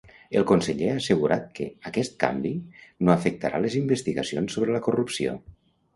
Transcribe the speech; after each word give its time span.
El 0.39 0.45
conseller 0.51 0.87
ha 0.93 0.95
assegurat 1.01 1.43
que 1.59 1.67
aquest 1.89 2.17
canvi 2.25 2.53
no 2.63 3.15
afectarà 3.17 3.61
les 3.67 3.77
investigacions 3.83 4.57
sobre 4.57 4.79
la 4.79 4.83
corrupció. 4.89 5.37